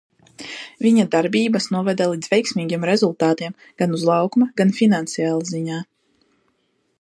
Viņa 0.85 1.03
darbības 1.15 1.67
noveda 1.75 2.07
līdz 2.13 2.31
veiksmīgiem 2.31 2.87
rezultātiem 2.91 3.55
gan 3.83 3.93
uz 3.99 4.07
laukuma, 4.13 4.49
gan 4.63 4.73
finansiālā 4.81 5.47
ziņā. 5.53 5.83